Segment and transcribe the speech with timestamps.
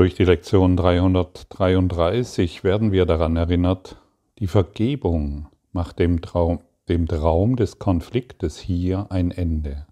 [0.00, 4.00] Durch die Lektion 333 werden wir daran erinnert,
[4.38, 9.86] die Vergebung macht dem Traum, dem Traum des Konfliktes hier ein Ende.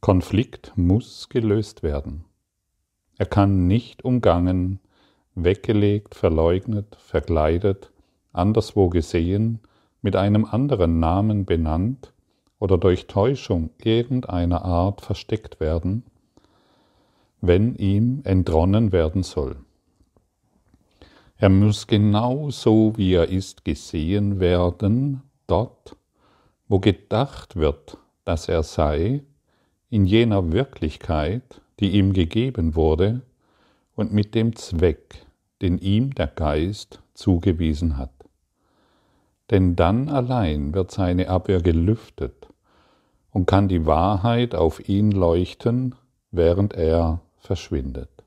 [0.00, 2.24] Konflikt muss gelöst werden.
[3.18, 4.80] Er kann nicht umgangen,
[5.34, 7.92] weggelegt, verleugnet, verkleidet,
[8.32, 9.60] anderswo gesehen,
[10.00, 12.14] mit einem anderen Namen benannt
[12.58, 16.04] oder durch Täuschung irgendeiner Art versteckt werden,
[17.42, 19.56] wenn ihm entronnen werden soll.
[21.36, 25.96] Er muss genau so, wie er ist, gesehen werden, dort,
[26.68, 29.24] wo gedacht wird, dass er sei,
[29.90, 33.22] in jener Wirklichkeit, die ihm gegeben wurde
[33.96, 35.26] und mit dem Zweck,
[35.60, 38.12] den ihm der Geist zugewiesen hat.
[39.50, 42.48] Denn dann allein wird seine Abwehr gelüftet
[43.32, 45.96] und kann die Wahrheit auf ihn leuchten,
[46.30, 48.24] während er verschwindet.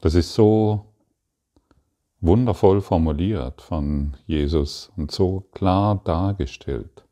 [0.00, 0.92] Das ist so
[2.20, 7.06] wundervoll formuliert von Jesus und so klar dargestellt.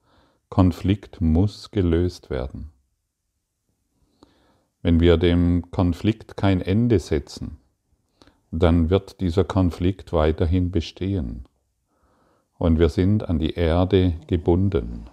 [0.50, 2.70] Konflikt muss gelöst werden.
[4.82, 7.58] Wenn wir dem Konflikt kein Ende setzen,
[8.50, 11.46] dann wird dieser Konflikt weiterhin bestehen
[12.62, 15.10] und wir sind an die Erde gebunden.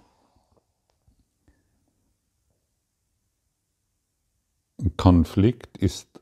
[4.96, 6.20] Konflikt ist,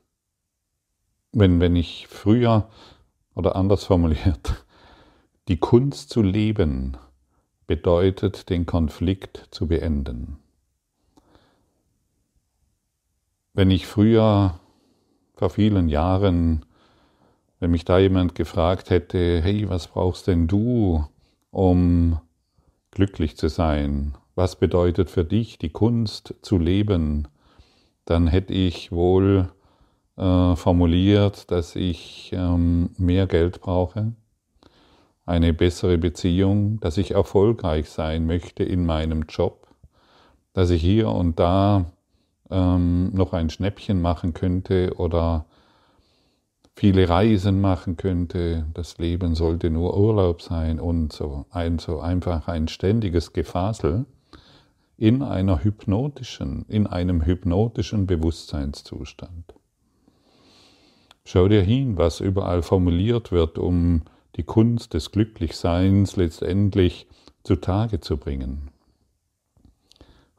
[1.31, 2.67] wenn, wenn ich früher
[3.35, 4.65] oder anders formuliert,
[5.49, 6.97] die Kunst zu leben
[7.67, 10.39] bedeutet, den Konflikt zu beenden.
[13.53, 14.59] Wenn ich früher,
[15.35, 16.65] vor vielen Jahren,
[17.59, 21.05] wenn mich da jemand gefragt hätte, hey, was brauchst denn du,
[21.51, 22.19] um
[22.91, 24.15] glücklich zu sein?
[24.35, 27.27] Was bedeutet für dich die Kunst zu leben?
[28.05, 29.49] Dann hätte ich wohl
[30.17, 34.13] äh, formuliert, dass ich ähm, mehr Geld brauche,
[35.25, 39.67] eine bessere Beziehung, dass ich erfolgreich sein möchte in meinem Job,
[40.53, 41.85] dass ich hier und da
[42.49, 45.45] ähm, noch ein Schnäppchen machen könnte oder
[46.79, 52.47] viele Reisen machen könnte, das Leben sollte nur Urlaub sein und so, ein, so einfach
[52.47, 54.05] ein ständiges Gefasel
[54.95, 59.55] in einer hypnotischen, in einem hypnotischen Bewusstseinszustand.
[61.25, 64.03] Schau dir hin, was überall formuliert wird, um
[64.37, 67.07] die Kunst des Glücklichseins letztendlich
[67.43, 68.71] zutage zu bringen.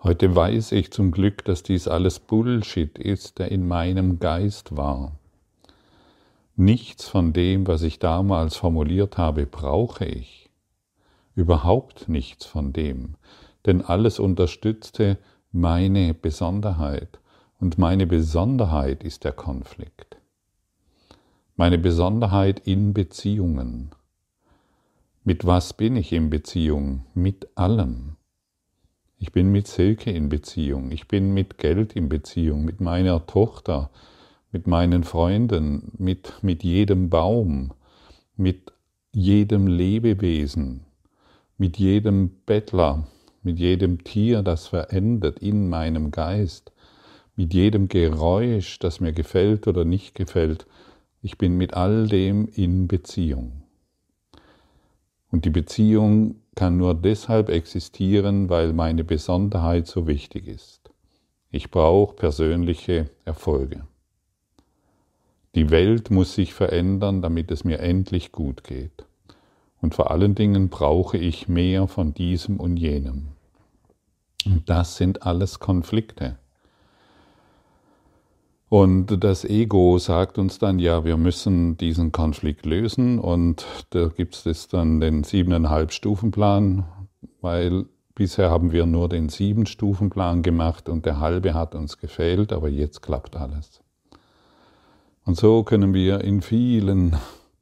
[0.02, 5.19] Heute weiß ich zum Glück, dass dies alles Bullshit ist, der in meinem Geist war.
[6.56, 10.50] Nichts von dem, was ich damals formuliert habe, brauche ich.
[11.34, 13.16] Überhaupt nichts von dem,
[13.66, 15.18] denn alles unterstützte
[15.52, 17.18] meine Besonderheit,
[17.58, 20.20] und meine Besonderheit ist der Konflikt
[21.60, 23.90] meine Besonderheit in Beziehungen.
[25.24, 27.04] Mit was bin ich in Beziehung?
[27.12, 28.16] Mit allem.
[29.18, 33.90] Ich bin mit Silke in Beziehung, ich bin mit Geld in Beziehung, mit meiner Tochter,
[34.52, 37.72] mit meinen Freunden, mit, mit jedem Baum,
[38.36, 38.72] mit
[39.12, 40.84] jedem Lebewesen,
[41.56, 43.06] mit jedem Bettler,
[43.42, 46.72] mit jedem Tier, das verändert in meinem Geist,
[47.36, 50.66] mit jedem Geräusch, das mir gefällt oder nicht gefällt,
[51.22, 53.62] ich bin mit all dem in Beziehung.
[55.30, 60.90] Und die Beziehung kann nur deshalb existieren, weil meine Besonderheit so wichtig ist.
[61.50, 63.86] Ich brauche persönliche Erfolge.
[65.54, 69.04] Die Welt muss sich verändern, damit es mir endlich gut geht.
[69.80, 73.28] Und vor allen Dingen brauche ich mehr von diesem und jenem.
[74.46, 76.38] Und das sind alles Konflikte.
[78.68, 84.46] Und das Ego sagt uns dann, ja, wir müssen diesen Konflikt lösen und da gibt
[84.46, 86.84] es dann den siebeneinhalb Stufenplan,
[87.40, 92.52] weil bisher haben wir nur den sieben Stufenplan gemacht und der halbe hat uns gefehlt,
[92.52, 93.82] aber jetzt klappt alles.
[95.30, 97.16] Und so können wir in vielen,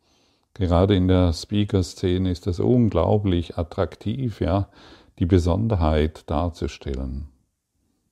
[0.54, 4.70] gerade in der Speaker-Szene ist das unglaublich attraktiv, ja,
[5.18, 7.28] die Besonderheit darzustellen.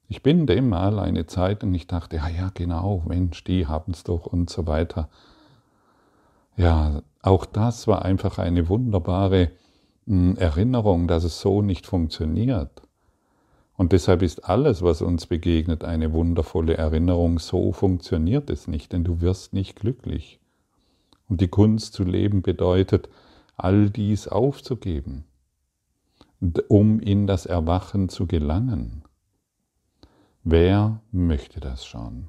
[0.09, 3.93] Ich bin dem mal eine Zeit und ich dachte, ja, ja, genau, Mensch, die haben
[3.93, 5.09] es doch und so weiter.
[6.59, 9.53] Ja, auch das war einfach eine wunderbare
[10.07, 12.83] hm, Erinnerung, dass es so nicht funktioniert.
[13.77, 17.39] Und deshalb ist alles, was uns begegnet, eine wundervolle Erinnerung.
[17.39, 20.41] So funktioniert es nicht, denn du wirst nicht glücklich.
[21.29, 23.09] Und die Kunst zu leben bedeutet,
[23.57, 25.25] all dies aufzugeben.
[26.69, 29.03] um in das Erwachen zu gelangen.
[30.45, 32.29] Wer möchte das schon?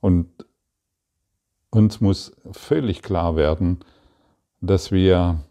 [0.00, 0.28] Und
[1.70, 3.78] uns muss völlig klar werden,
[4.60, 5.44] dass wir,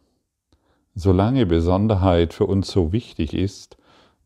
[0.95, 3.77] solange Besonderheit für uns so wichtig ist,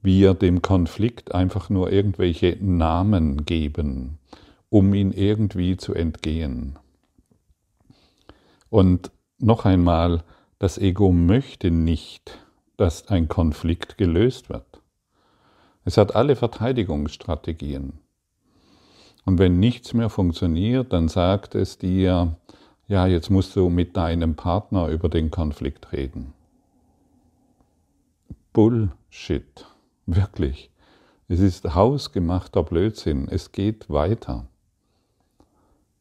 [0.02, 4.20] wir dem Konflikt einfach nur irgendwelche Namen geben,
[4.70, 6.78] um ihn irgendwie zu entgehen.
[8.70, 10.24] Und noch einmal,
[10.60, 12.40] das Ego möchte nicht,
[12.78, 14.82] dass ein Konflikt gelöst wird.
[15.86, 17.94] Es hat alle Verteidigungsstrategien.
[19.26, 22.36] Und wenn nichts mehr funktioniert, dann sagt es dir,
[22.88, 26.34] ja, jetzt musst du mit deinem Partner über den Konflikt reden.
[28.56, 29.66] Bullshit,
[30.06, 30.72] wirklich.
[31.28, 33.28] Es ist hausgemachter Blödsinn.
[33.30, 34.48] Es geht weiter.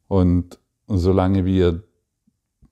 [0.06, 1.82] Und solange wir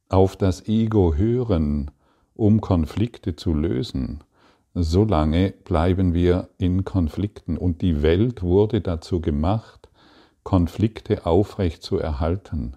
[0.08, 1.90] auf das Ego hören,
[2.34, 4.23] um Konflikte zu lösen,
[4.73, 7.58] solange bleiben wir in Konflikten.
[7.58, 9.88] Und die Welt wurde dazu gemacht,
[10.44, 12.76] Konflikte aufrecht zu erhalten.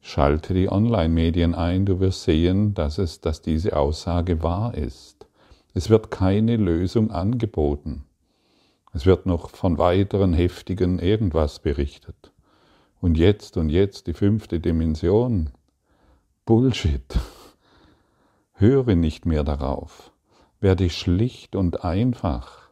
[0.00, 5.26] Schalte die Online-Medien ein, du wirst sehen, dass, es, dass diese Aussage wahr ist.
[5.74, 8.04] Es wird keine Lösung angeboten.
[8.92, 12.32] Es wird noch von weiteren heftigen irgendwas berichtet.
[13.00, 15.50] Und jetzt und jetzt die fünfte Dimension.
[16.44, 17.18] Bullshit.
[18.52, 20.12] Höre nicht mehr darauf.
[20.60, 22.70] Werde schlicht und einfach.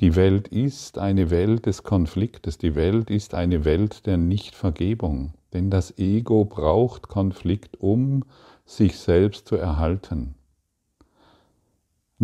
[0.00, 5.70] Die Welt ist eine Welt des Konfliktes, die Welt ist eine Welt der Nichtvergebung, denn
[5.70, 8.24] das Ego braucht Konflikt, um
[8.66, 10.34] sich selbst zu erhalten.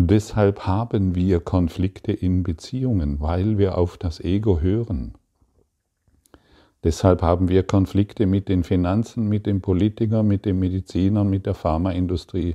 [0.00, 5.14] Deshalb haben wir Konflikte in Beziehungen, weil wir auf das Ego hören.
[6.84, 11.54] Deshalb haben wir Konflikte mit den Finanzen, mit den Politikern, mit den Medizinern, mit der
[11.54, 12.54] Pharmaindustrie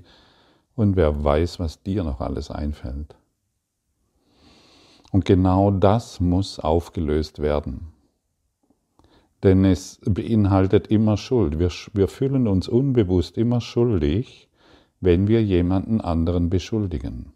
[0.75, 3.13] und wer weiß, was dir noch alles einfällt.
[5.11, 7.87] Und genau das muss aufgelöst werden.
[9.43, 11.59] Denn es beinhaltet immer Schuld.
[11.59, 14.47] Wir, wir fühlen uns unbewusst immer schuldig,
[15.03, 17.33] wenn wir jemanden anderen beschuldigen.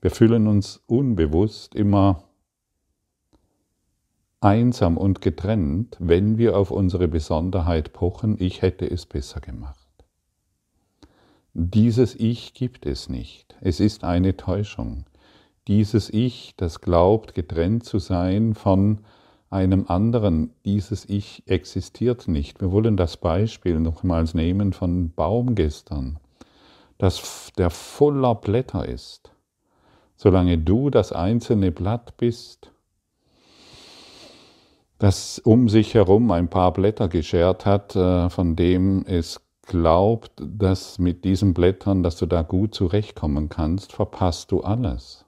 [0.00, 2.24] Wir fühlen uns unbewusst immer
[4.40, 9.88] einsam und getrennt, wenn wir auf unsere Besonderheit pochen, ich hätte es besser gemacht.
[11.52, 13.56] Dieses Ich gibt es nicht.
[13.60, 15.04] Es ist eine Täuschung
[15.70, 18.98] dieses Ich, das glaubt, getrennt zu sein von
[19.50, 22.60] einem anderen, dieses Ich existiert nicht.
[22.60, 26.18] Wir wollen das Beispiel nochmals nehmen von Baum gestern,
[26.98, 29.32] das, der voller Blätter ist.
[30.16, 32.70] Solange du das einzelne Blatt bist,
[34.98, 40.98] das um sich herum ein paar Blätter geschert hat, äh, von dem es glaubt, dass
[40.98, 45.24] mit diesen Blättern, dass du da gut zurechtkommen kannst, verpasst du alles.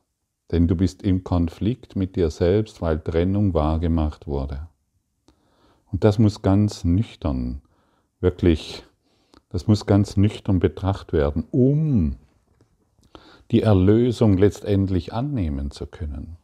[0.52, 4.68] Denn du bist im Konflikt mit dir selbst, weil Trennung wahrgemacht wurde.
[5.90, 7.62] Und das muss ganz nüchtern,
[8.20, 8.84] wirklich,
[9.48, 12.16] das muss ganz nüchtern betrachtet werden, um
[13.50, 16.36] die Erlösung letztendlich annehmen zu können.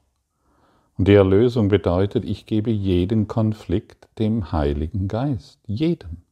[0.96, 5.60] Und die Erlösung bedeutet, ich gebe jeden Konflikt dem Heiligen Geist.
[5.66, 6.24] Jeden.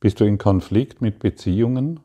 [0.00, 2.00] Bist du in Konflikt mit Beziehungen?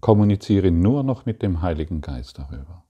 [0.00, 2.85] Kommuniziere nur noch mit dem Heiligen Geist darüber.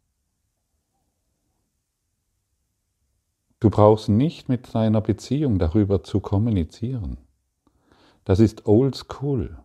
[3.58, 7.16] Du brauchst nicht mit deiner Beziehung darüber zu kommunizieren.
[8.24, 9.56] Das ist old school.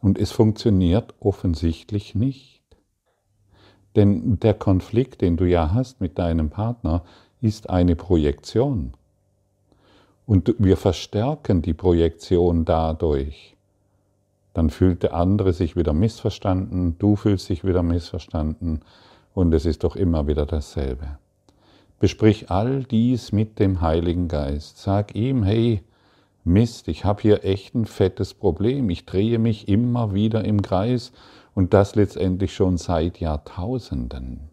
[0.00, 2.62] Und es funktioniert offensichtlich nicht.
[3.96, 7.02] Denn der Konflikt, den du ja hast mit deinem Partner,
[7.40, 8.92] ist eine Projektion.
[10.26, 13.56] Und wir verstärken die Projektion dadurch.
[14.52, 18.80] Dann fühlt der andere sich wieder missverstanden, du fühlst dich wieder missverstanden
[19.34, 21.18] und es ist doch immer wieder dasselbe.
[22.04, 24.76] Besprich all dies mit dem Heiligen Geist.
[24.76, 25.82] Sag ihm, hey,
[26.44, 28.90] Mist, ich habe hier echt ein fettes Problem.
[28.90, 31.12] Ich drehe mich immer wieder im Kreis
[31.54, 34.50] und das letztendlich schon seit Jahrtausenden.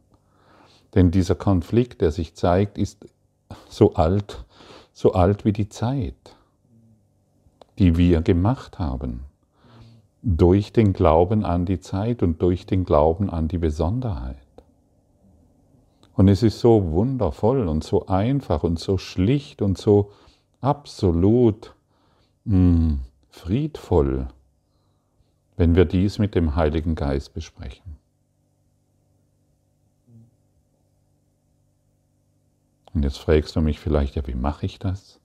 [0.96, 3.06] Denn dieser Konflikt, der sich zeigt, ist
[3.68, 4.46] so alt,
[4.94, 6.38] so alt wie die Zeit,
[7.80, 9.26] die wir gemacht haben.
[10.22, 14.38] Durch den Glauben an die Zeit und durch den Glauben an die Besonderheit.
[16.22, 20.12] Und es ist so wundervoll und so einfach und so schlicht und so
[20.60, 21.74] absolut
[22.44, 23.00] mh, hm,
[23.32, 24.28] friedvoll,
[25.58, 27.98] wenn wir dies mit dem Heiligen Geist besprechen.
[32.94, 35.20] Und jetzt fragst du mich vielleicht, ja, wie mache ich das?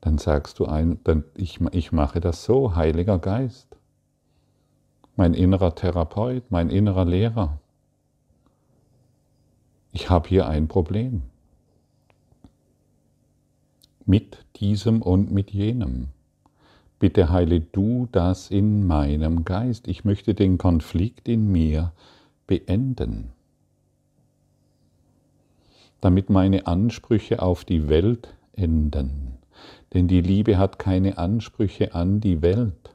[0.00, 3.76] Dann sagst du ein, dann, ich, ich mache das so, Heiliger Geist.
[5.16, 7.58] mein innerer Therapeut, mein innerer Lehrer.
[9.92, 11.22] Ich habe hier ein Problem
[14.06, 16.08] mit diesem und mit jenem.
[16.98, 19.88] Bitte heile du das in meinem Geist.
[19.88, 21.92] Ich möchte den Konflikt in mir
[22.46, 23.32] beenden,
[26.00, 29.38] damit meine Ansprüche auf die Welt enden.
[29.92, 32.94] Denn die Liebe hat keine Ansprüche an die Welt.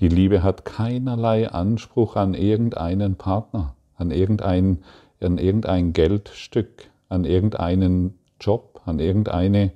[0.00, 4.78] Die Liebe hat keinerlei Anspruch an irgendeinen Partner, an irgendein,
[5.20, 9.72] an irgendein Geldstück, an irgendeinen Job, an irgendeine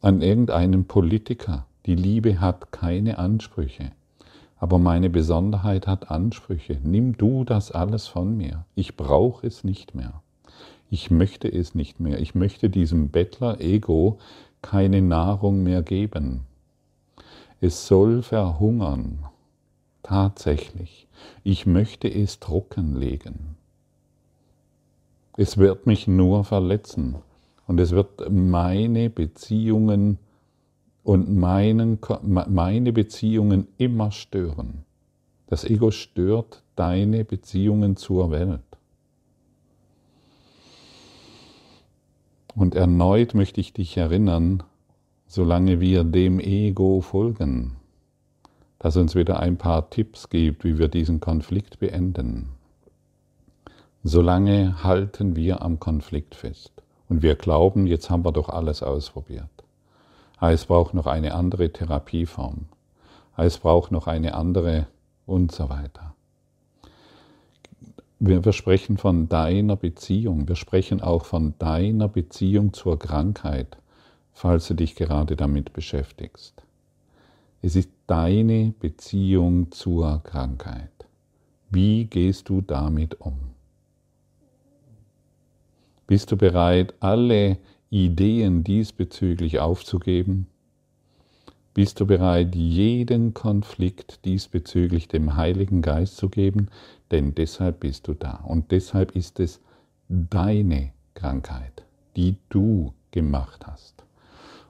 [0.00, 1.66] an irgendeinen Politiker.
[1.86, 3.92] Die Liebe hat keine Ansprüche.
[4.58, 6.78] Aber meine Besonderheit hat Ansprüche.
[6.82, 8.64] Nimm du das alles von mir.
[8.74, 10.22] Ich brauche es nicht mehr.
[10.90, 12.20] Ich möchte es nicht mehr.
[12.20, 14.18] Ich möchte diesem Bettler-Ego
[14.60, 16.42] keine Nahrung mehr geben.
[17.60, 19.24] Es soll verhungern.
[20.02, 21.06] Tatsächlich.
[21.44, 23.56] Ich möchte es trockenlegen.
[25.36, 27.16] Es wird mich nur verletzen.
[27.66, 30.18] Und es wird meine Beziehungen
[31.04, 34.84] und meinen, meine Beziehungen immer stören.
[35.46, 38.60] Das Ego stört deine Beziehungen zur Welt.
[42.54, 44.62] Und erneut möchte ich dich erinnern,
[45.26, 47.76] solange wir dem Ego folgen,
[48.78, 52.50] dass uns wieder ein paar Tipps gibt, wie wir diesen Konflikt beenden.
[54.04, 56.72] Solange halten wir am Konflikt fest.
[57.08, 59.48] Und wir glauben, jetzt haben wir doch alles ausprobiert.
[60.40, 62.66] Es braucht noch eine andere Therapieform.
[63.36, 64.86] Es braucht noch eine andere
[65.24, 66.14] und so weiter.
[68.18, 70.48] Wir, wir sprechen von deiner Beziehung.
[70.48, 73.76] Wir sprechen auch von deiner Beziehung zur Krankheit,
[74.32, 76.54] falls du dich gerade damit beschäftigst.
[77.62, 80.90] Es ist deine Beziehung zur Krankheit.
[81.70, 83.51] Wie gehst du damit um?
[86.12, 87.56] Bist du bereit, alle
[87.88, 90.46] Ideen diesbezüglich aufzugeben?
[91.72, 96.68] Bist du bereit, jeden Konflikt diesbezüglich dem Heiligen Geist zu geben?
[97.10, 98.44] Denn deshalb bist du da.
[98.46, 99.62] Und deshalb ist es
[100.10, 101.82] deine Krankheit,
[102.14, 104.04] die du gemacht hast,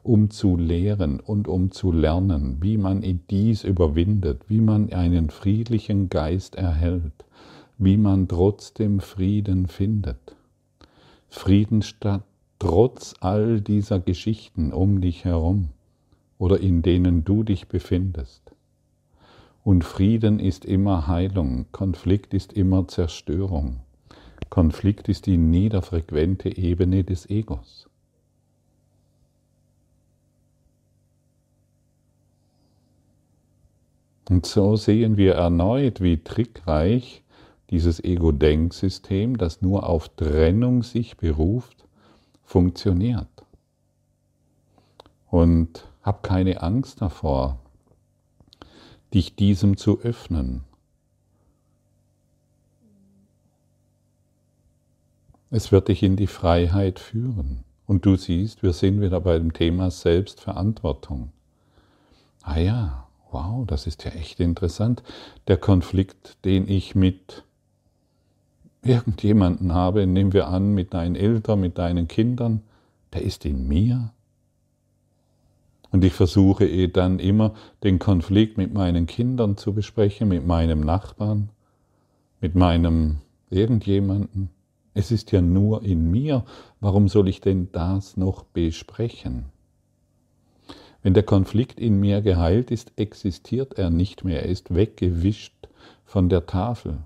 [0.04, 6.08] um zu lehren und um zu lernen, wie man dies überwindet, wie man einen friedlichen
[6.08, 7.24] Geist erhält,
[7.78, 10.36] wie man trotzdem Frieden findet.
[11.32, 12.22] Frieden statt
[12.58, 15.70] trotz all dieser Geschichten um dich herum
[16.38, 18.52] oder in denen du dich befindest.
[19.64, 23.80] Und Frieden ist immer Heilung, Konflikt ist immer Zerstörung.
[24.50, 27.88] Konflikt ist die niederfrequente Ebene des Egos.
[34.28, 37.21] Und so sehen wir erneut, wie trickreich
[37.72, 41.86] dieses Ego-Denksystem, das nur auf Trennung sich beruft,
[42.44, 43.26] funktioniert.
[45.30, 47.58] Und hab keine Angst davor,
[49.14, 50.64] dich diesem zu öffnen.
[55.50, 57.64] Es wird dich in die Freiheit führen.
[57.86, 61.32] Und du siehst, wir sind wieder bei dem Thema Selbstverantwortung.
[62.42, 65.02] Ah ja, wow, das ist ja echt interessant.
[65.48, 67.44] Der Konflikt, den ich mit
[68.84, 72.62] irgendjemanden habe, nehmen wir an, mit deinen Eltern, mit deinen Kindern,
[73.12, 74.12] der ist in mir.
[75.90, 80.80] Und ich versuche eh dann immer den Konflikt mit meinen Kindern zu besprechen, mit meinem
[80.80, 81.50] Nachbarn,
[82.40, 83.18] mit meinem
[83.50, 84.48] irgendjemanden.
[84.94, 86.44] Es ist ja nur in mir.
[86.80, 89.46] Warum soll ich denn das noch besprechen?
[91.02, 94.44] Wenn der Konflikt in mir geheilt ist, existiert er nicht mehr.
[94.44, 95.68] Er ist weggewischt
[96.04, 96.98] von der Tafel.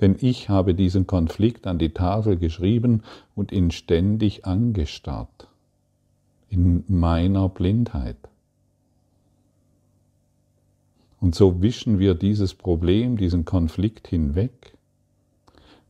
[0.00, 3.02] Denn ich habe diesen Konflikt an die Tafel geschrieben
[3.34, 5.48] und ihn ständig angestarrt.
[6.48, 8.16] In meiner Blindheit.
[11.22, 14.76] Und so wischen wir dieses Problem, diesen Konflikt hinweg.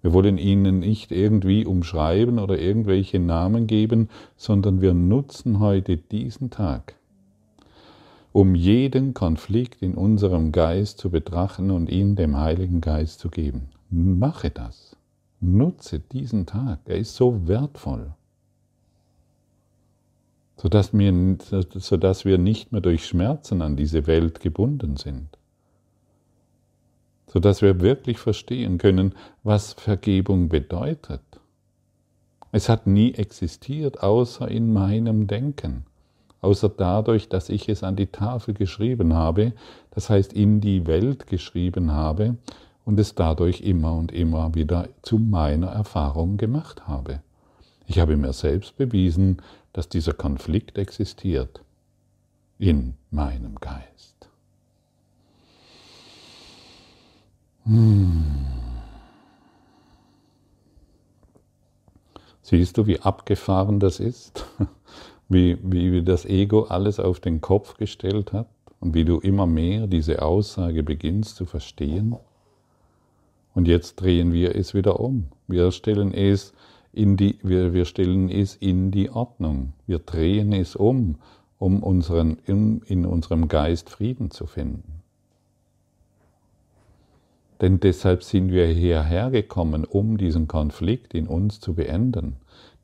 [0.02, 6.50] Wir wollen ihnen nicht irgendwie umschreiben oder irgendwelche Namen geben, sondern wir nutzen heute diesen
[6.50, 6.96] Tag,
[8.32, 13.68] um jeden Konflikt in unserem Geist zu betrachten und ihn dem Heiligen Geist zu geben.
[13.94, 14.96] Mache das.
[15.40, 16.78] Nutze diesen Tag.
[16.86, 18.14] Er ist so wertvoll.
[20.56, 21.36] Sodass wir,
[21.74, 25.28] sodass wir nicht mehr durch Schmerzen an diese Welt gebunden sind.
[27.26, 31.20] Sodass wir wirklich verstehen können, was Vergebung bedeutet.
[32.50, 35.84] Es hat nie existiert, außer in meinem Denken.
[36.40, 39.52] außer dadurch, dass ich es an die Tafel geschrieben habe,
[39.90, 42.36] das heißt in die Welt geschrieben habe
[42.84, 47.22] und es dadurch immer und immer wieder zu meiner Erfahrung gemacht habe.
[47.86, 51.62] Ich habe mir selbst bewiesen, dass dieser Konflikt existiert
[52.58, 54.28] in meinem Geist.
[57.64, 58.24] Hm.
[62.42, 64.44] Siehst du, wie abgefahren das ist?
[65.28, 68.48] Wie, wie das Ego alles auf den Kopf gestellt hat
[68.80, 72.16] und wie du immer mehr diese Aussage beginnst zu verstehen?
[73.54, 75.26] Und jetzt drehen wir es wieder um.
[75.46, 76.52] Wir stellen es
[76.92, 79.72] in die, wir, wir stellen es in die Ordnung.
[79.86, 81.16] Wir drehen es um,
[81.58, 85.02] um unseren, in, in unserem Geist Frieden zu finden.
[87.60, 92.36] Denn deshalb sind wir hierher gekommen, um diesen Konflikt in uns zu beenden,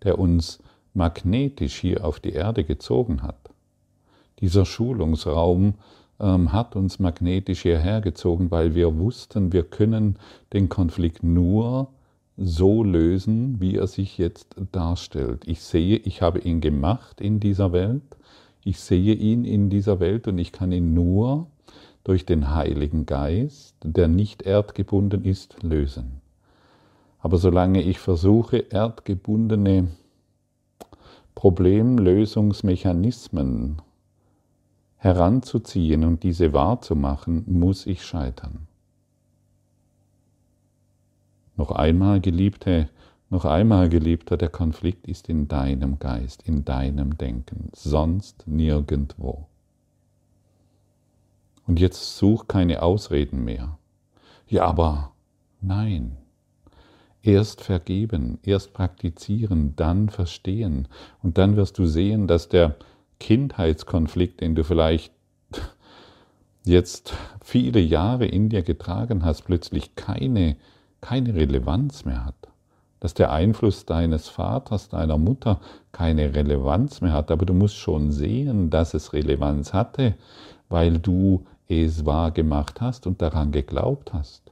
[0.05, 0.61] der uns
[0.95, 3.51] magnetisch hier auf die Erde gezogen hat.
[4.39, 5.75] Dieser Schulungsraum
[6.21, 10.17] ähm, hat uns magnetisch hierher gezogen, weil wir wussten, wir können
[10.53, 11.89] den Konflikt nur
[12.37, 15.43] so lösen, wie er sich jetzt darstellt.
[15.47, 18.17] Ich sehe, ich habe ihn gemacht in dieser Welt,
[18.65, 21.47] ich sehe ihn in dieser Welt und ich kann ihn nur
[22.05, 26.21] durch den Heiligen Geist, der nicht erdgebunden ist, lösen.
[27.21, 29.89] Aber solange ich versuche, erdgebundene
[31.35, 33.83] Problemlösungsmechanismen
[34.99, 38.67] heranzuziehen und diese wahrzumachen, muss ich scheitern.
[41.57, 42.89] Noch einmal, Geliebte,
[43.31, 49.47] noch einmal, Geliebter, der Konflikt ist in deinem Geist, in deinem Denken, sonst nirgendwo.
[51.67, 53.79] Und jetzt such keine Ausreden mehr.
[54.47, 55.13] Ja, aber
[55.61, 56.17] nein.
[57.23, 60.89] Erst vergeben, erst praktizieren, dann verstehen.
[61.23, 62.77] Und dann wirst du sehen, dass der
[63.21, 65.13] Kindheitskonflikt, den du vielleicht
[66.65, 70.57] jetzt viele Jahre in dir getragen hast, plötzlich keine
[71.01, 72.35] keine Relevanz mehr hat.
[73.01, 75.61] Dass der Einfluss deines Vaters, deiner Mutter
[75.93, 77.31] keine Relevanz mehr hat.
[77.31, 80.15] Aber du musst schon sehen, dass es Relevanz hatte,
[80.69, 84.43] weil du es wahr gemacht hast und daran geglaubt hast.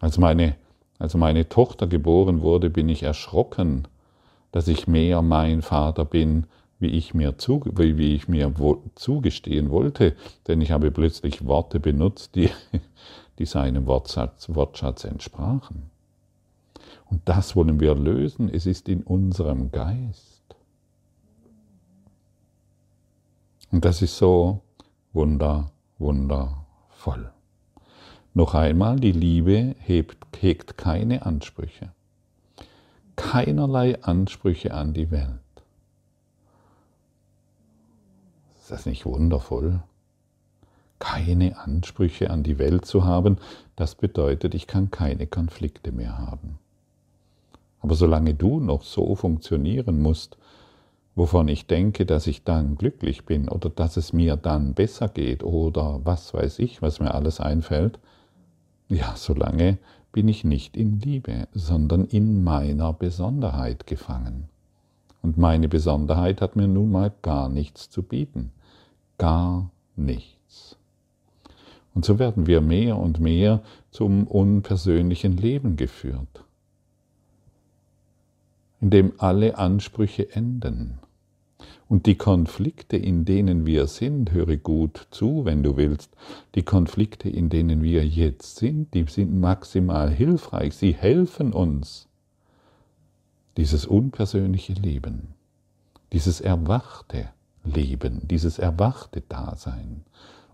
[0.00, 0.56] Als meine,
[0.98, 3.86] als meine Tochter geboren wurde, bin ich erschrocken,
[4.52, 6.46] dass ich mehr mein Vater bin
[6.80, 8.52] wie ich mir, zu, wie ich mir
[8.94, 10.16] zugestehen wollte,
[10.48, 12.50] denn ich habe plötzlich Worte benutzt, die,
[13.38, 15.90] die seinem Wortschatz, Wortschatz entsprachen.
[17.04, 18.48] Und das wollen wir lösen.
[18.48, 20.42] Es ist in unserem Geist.
[23.70, 24.62] Und das ist so
[25.12, 27.30] wunder, wundervoll.
[28.32, 31.92] Noch einmal, die Liebe hebt, hegt keine Ansprüche.
[33.20, 35.38] Keinerlei Ansprüche an die Welt.
[38.58, 39.82] Ist das nicht wundervoll?
[40.98, 43.36] Keine Ansprüche an die Welt zu haben,
[43.76, 46.58] das bedeutet, ich kann keine Konflikte mehr haben.
[47.80, 50.36] Aber solange du noch so funktionieren musst,
[51.14, 55.44] wovon ich denke, dass ich dann glücklich bin oder dass es mir dann besser geht
[55.44, 57.98] oder was weiß ich, was mir alles einfällt,
[58.88, 59.78] ja, solange
[60.12, 64.48] bin ich nicht in Liebe, sondern in meiner Besonderheit gefangen.
[65.22, 68.52] Und meine Besonderheit hat mir nun mal gar nichts zu bieten
[69.20, 70.78] gar nichts.
[71.94, 76.44] Und so werden wir mehr und mehr zum unpersönlichen Leben geführt,
[78.80, 80.98] in dem alle Ansprüche enden.
[81.90, 86.12] Und die Konflikte, in denen wir sind, höre gut zu, wenn du willst,
[86.54, 92.06] die Konflikte, in denen wir jetzt sind, die sind maximal hilfreich, sie helfen uns,
[93.56, 95.34] dieses unpersönliche Leben,
[96.12, 97.30] dieses erwachte,
[97.64, 100.04] Leben, dieses erwachte Dasein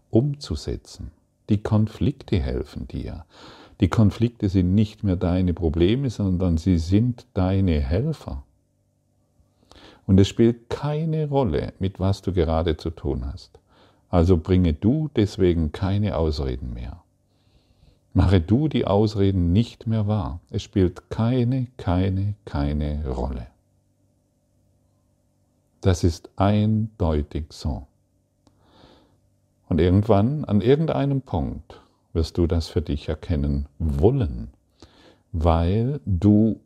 [0.09, 1.11] umzusetzen.
[1.51, 3.27] Die Konflikte helfen dir.
[3.83, 8.46] Die Konflikte sind nicht mehr deine Probleme, sondern sie sind deine Helfer.
[10.07, 13.59] Und es spielt keine Rolle, mit was du gerade zu tun hast.
[14.09, 17.03] Also bringe du deswegen keine Ausreden mehr.
[18.15, 20.41] Mache du die Ausreden nicht mehr wahr.
[20.49, 23.49] Es spielt keine, keine, keine Rolle.
[25.83, 27.87] Das ist eindeutig so.
[29.69, 31.81] Und irgendwann, an irgendeinem Punkt,
[32.13, 34.49] wirst du das für dich erkennen wollen,
[35.33, 36.61] weil du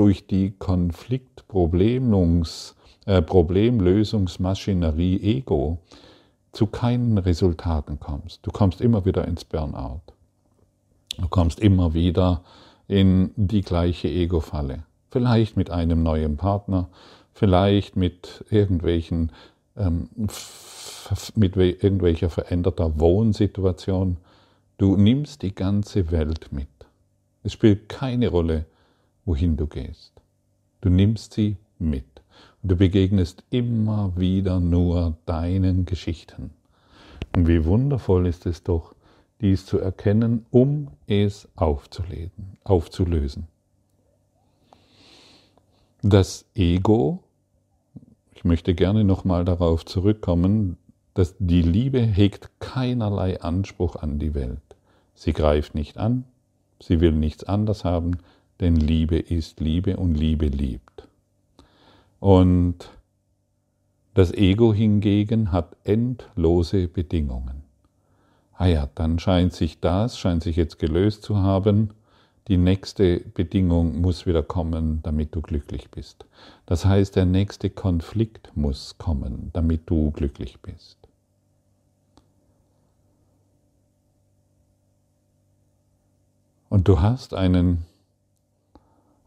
[0.00, 3.20] durch die Konfliktproblemlungs, äh,
[5.20, 5.78] Ego
[6.52, 8.46] zu keinen Resultaten kommst.
[8.46, 10.00] Du kommst immer wieder ins Burnout.
[11.18, 12.40] Du kommst immer wieder
[12.88, 14.84] in die gleiche Ego-Falle.
[15.10, 16.88] vielleicht mit einem neuen Partner,
[17.34, 19.32] vielleicht mit irgendwelchen
[19.76, 20.08] ähm,
[21.34, 24.16] mit irgendwelcher veränderter Wohnsituation.
[24.78, 26.68] Du nimmst die ganze Welt mit.
[27.42, 28.64] Es spielt keine Rolle,
[29.24, 30.12] wohin du gehst.
[30.80, 32.04] Du nimmst sie mit.
[32.62, 36.50] Und du begegnest immer wieder nur deinen Geschichten.
[37.34, 38.94] Und wie wundervoll ist es doch,
[39.40, 43.46] dies zu erkennen, um es aufzulesen, aufzulösen.
[46.02, 47.22] Das Ego,
[48.32, 50.76] ich möchte gerne nochmal darauf zurückkommen,
[51.14, 54.60] dass die Liebe hegt keinerlei Anspruch an die Welt.
[55.14, 56.24] Sie greift nicht an,
[56.80, 58.18] sie will nichts anders haben,
[58.60, 61.08] denn Liebe ist Liebe und Liebe liebt.
[62.20, 62.90] Und
[64.14, 67.62] das Ego hingegen hat endlose Bedingungen.
[68.54, 71.94] Ah ja, dann scheint sich das, scheint sich jetzt gelöst zu haben.
[72.48, 76.26] Die nächste Bedingung muss wieder kommen, damit du glücklich bist.
[76.66, 80.98] Das heißt, der nächste Konflikt muss kommen, damit du glücklich bist.
[86.68, 87.86] Und du hast einen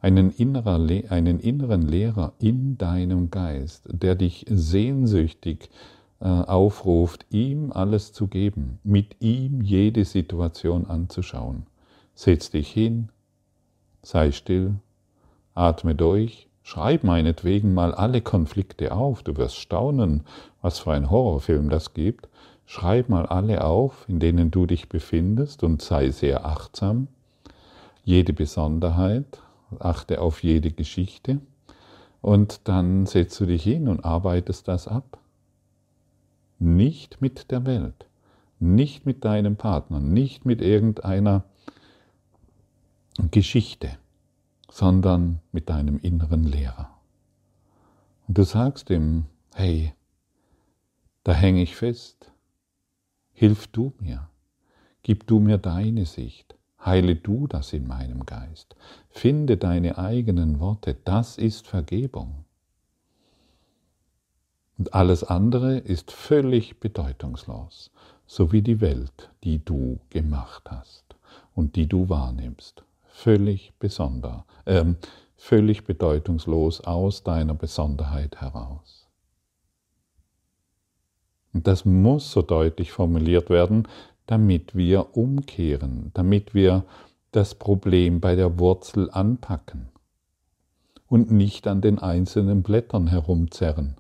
[0.04, 0.76] einen, innerer,
[1.10, 5.70] einen inneren Lehrer in deinem Geist, der dich sehnsüchtig
[6.20, 11.68] äh, aufruft, ihm alles zu geben, mit ihm jede Situation anzuschauen.
[12.16, 13.10] Setz dich hin,
[14.02, 14.76] sei still,
[15.56, 20.24] atme durch, schreib meinetwegen mal alle Konflikte auf, du wirst staunen,
[20.62, 22.28] was für ein Horrorfilm das gibt.
[22.66, 27.08] Schreib mal alle auf, in denen du dich befindest und sei sehr achtsam.
[28.04, 29.43] Jede Besonderheit,
[29.82, 31.40] achte auf jede Geschichte
[32.22, 35.20] und dann setzt du dich hin und arbeitest das ab.
[36.60, 38.08] Nicht mit der Welt,
[38.60, 41.44] nicht mit deinem Partner, nicht mit irgendeiner
[43.32, 43.98] Geschichte,
[44.70, 46.90] sondern mit deinem inneren Lehrer.
[48.28, 49.94] Und du sagst ihm, hey,
[51.24, 52.32] da hänge ich fest,
[53.34, 54.30] hilf du mir,
[55.04, 58.76] gib du mir deine Sicht, Heile du das in meinem Geist.
[59.10, 60.96] Finde deine eigenen Worte.
[61.06, 62.46] Das ist Vergebung.
[64.78, 67.92] Und alles andere ist völlig bedeutungslos,
[68.26, 71.16] so wie die Welt, die du gemacht hast
[71.56, 72.84] und die du wahrnimmst.
[73.08, 74.84] Völlig besonder, äh,
[75.38, 79.08] völlig bedeutungslos aus deiner Besonderheit heraus.
[81.54, 83.88] Und das muss so deutlich formuliert werden,
[84.26, 86.86] damit wir umkehren, damit wir
[87.32, 89.90] das Problem bei der Wurzel anpacken
[91.08, 93.96] und nicht an den einzelnen Blättern herumzerren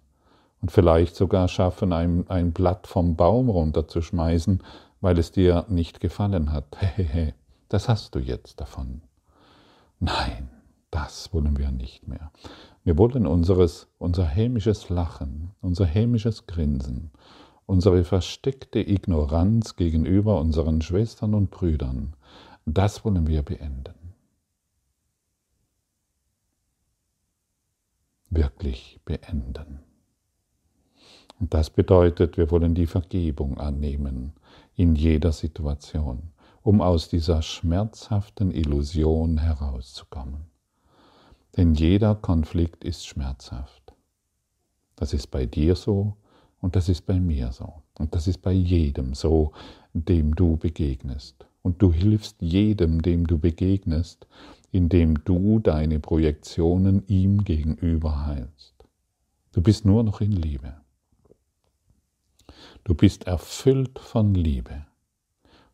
[0.62, 4.64] und vielleicht sogar schaffen, ein, ein Blatt vom Baum runterzuschmeißen,
[5.02, 6.78] weil es dir nicht gefallen hat.
[6.80, 7.34] Hehehe,
[7.70, 9.02] das hast du jetzt davon.
[10.00, 10.50] Nein,
[10.92, 12.32] das wollen wir nicht mehr.
[12.84, 17.12] Wir wollen unseres, unser hämisches Lachen, unser hämisches Grinsen,
[17.66, 22.16] unsere versteckte Ignoranz gegenüber unseren Schwestern und Brüdern,
[22.66, 23.96] das wollen wir beenden.
[28.30, 29.80] Wirklich beenden.
[31.40, 34.34] Und das bedeutet, wir wollen die Vergebung annehmen
[34.76, 40.46] in jeder Situation, um aus dieser schmerzhaften Illusion herauszukommen.
[41.58, 43.94] Denn jeder Konflikt ist schmerzhaft.
[44.96, 46.16] Das ist bei dir so,
[46.64, 47.74] und das ist bei mir so.
[48.00, 49.52] Und das ist bei jedem so,
[49.94, 51.46] dem du begegnest.
[51.62, 54.28] Und du hilfst jedem, dem du begegnest,
[54.72, 58.76] indem du deine Projektionen ihm gegenüber heilst.
[59.52, 60.76] Du bist nur noch in Liebe.
[62.86, 64.86] Du bist erfüllt von Liebe.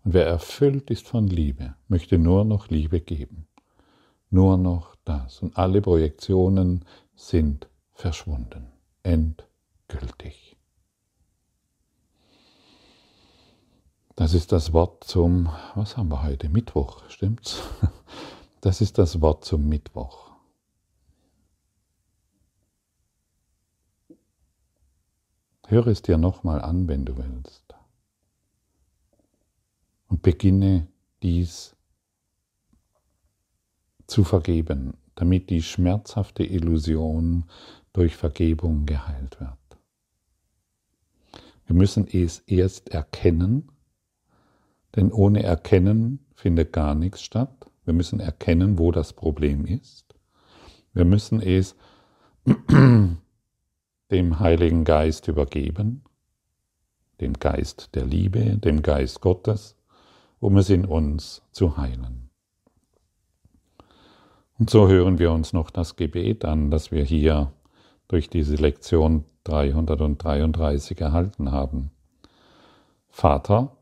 [0.04, 3.46] Und wer erfüllt ist von Liebe, möchte nur noch Liebe geben.
[4.32, 5.44] Nur noch das.
[5.44, 6.84] Und alle Projektionen
[7.16, 8.72] sind verschwunden.
[9.04, 10.59] Endgültig.
[14.20, 16.50] Das ist das Wort zum, was haben wir heute?
[16.50, 17.62] Mittwoch, stimmt's?
[18.60, 20.32] Das ist das Wort zum Mittwoch.
[25.68, 27.74] Höre es dir nochmal an, wenn du willst.
[30.10, 30.90] Und beginne
[31.24, 31.78] dies
[34.06, 37.46] zu vergeben, damit die schmerzhafte Illusion
[37.94, 39.80] durch Vergebung geheilt wird.
[41.68, 43.72] Wir müssen es erst erkennen,
[44.96, 47.72] denn ohne Erkennen findet gar nichts statt.
[47.86, 50.16] Wir müssen erkennen, wo das Problem ist.
[50.94, 51.76] Wir müssen es
[54.12, 56.04] dem Heiligen Geist übergeben,
[57.22, 59.76] dem Geist der Liebe, dem Geist Gottes,
[60.40, 62.30] um es in uns zu heilen.
[64.58, 67.54] Und so hören wir uns noch das Gebet an, das wir hier
[68.08, 71.92] durch diese Lektion 333 erhalten haben.
[73.08, 73.78] Vater,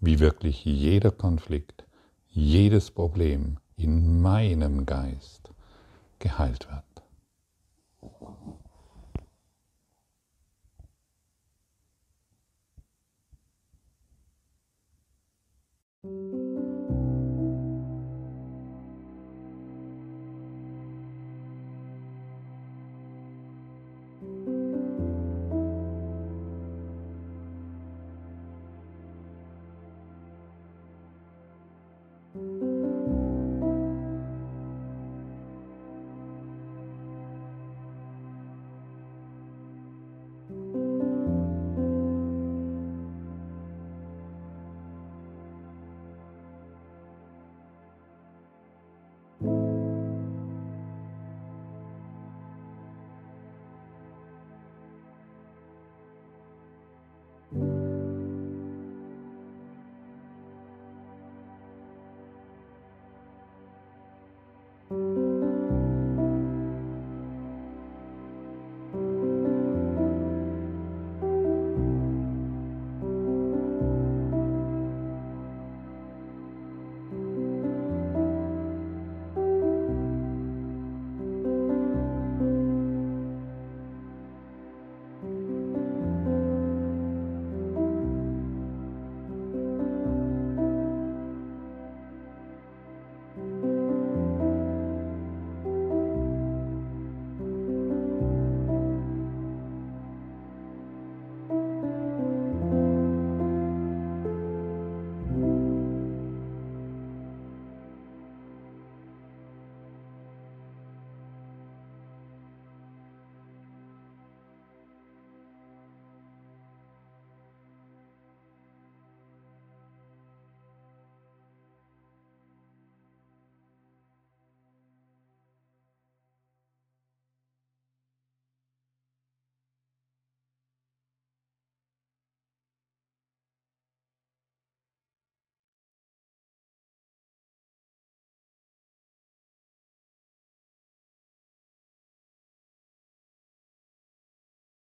[0.00, 1.84] wie wirklich jeder Konflikt,
[2.28, 5.50] jedes Problem in meinem Geist
[6.18, 6.82] geheilt wird.
[16.04, 16.41] thank